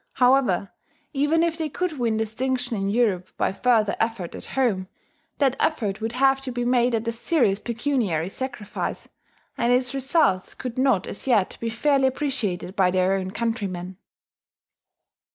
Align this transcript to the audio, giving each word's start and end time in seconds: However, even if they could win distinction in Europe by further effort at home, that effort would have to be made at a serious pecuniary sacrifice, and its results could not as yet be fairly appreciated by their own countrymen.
However, 0.13 0.71
even 1.13 1.43
if 1.43 1.59
they 1.59 1.69
could 1.69 1.99
win 1.99 2.17
distinction 2.17 2.75
in 2.75 2.89
Europe 2.89 3.29
by 3.37 3.51
further 3.53 3.95
effort 3.99 4.33
at 4.33 4.45
home, 4.57 4.87
that 5.37 5.55
effort 5.59 6.01
would 6.01 6.13
have 6.13 6.41
to 6.41 6.51
be 6.51 6.65
made 6.65 6.95
at 6.95 7.07
a 7.07 7.11
serious 7.11 7.59
pecuniary 7.59 8.27
sacrifice, 8.29 9.07
and 9.59 9.71
its 9.71 9.93
results 9.93 10.55
could 10.55 10.79
not 10.79 11.05
as 11.05 11.27
yet 11.27 11.55
be 11.59 11.69
fairly 11.69 12.07
appreciated 12.07 12.75
by 12.75 12.89
their 12.89 13.13
own 13.13 13.29
countrymen. 13.29 13.97